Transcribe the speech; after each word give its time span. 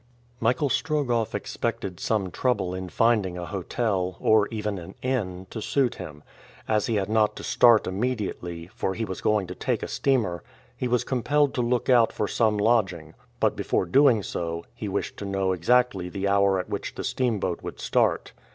Michael 0.39 0.69
Strogoff 0.69 1.35
expected 1.35 1.99
some 1.99 2.31
trouble 2.31 2.73
in 2.73 2.89
finding 2.89 3.37
a 3.37 3.45
hotel, 3.45 4.17
or 4.19 4.47
even 4.47 4.79
an 4.79 4.95
inn, 5.03 5.45
to 5.51 5.61
suit 5.61 5.93
him. 5.97 6.23
As 6.67 6.87
he 6.87 6.95
had 6.95 7.07
not 7.07 7.35
to 7.35 7.43
start 7.43 7.85
immediately, 7.85 8.65
for 8.73 8.95
he 8.95 9.05
was 9.05 9.21
going 9.21 9.45
to 9.45 9.53
take 9.53 9.83
a 9.83 9.87
steamer, 9.87 10.41
he 10.75 10.87
was 10.87 11.03
compelled 11.03 11.53
to 11.53 11.61
look 11.61 11.87
out 11.87 12.11
for 12.11 12.27
some 12.27 12.57
lodging; 12.57 13.13
but, 13.39 13.55
before 13.55 13.85
doing 13.85 14.23
so, 14.23 14.65
he 14.73 14.87
wished 14.89 15.17
to 15.17 15.25
know 15.25 15.51
exactly 15.51 16.09
the 16.09 16.27
hour 16.27 16.59
at 16.59 16.67
which 16.67 16.95
the 16.95 17.03
steamboat 17.03 17.61
would 17.61 17.79
start. 17.79 18.31